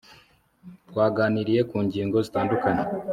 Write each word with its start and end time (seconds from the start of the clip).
twaganiriye 0.89 1.61
ku 1.69 1.77
ngingo 1.85 2.17
zitandukanye 2.25 2.83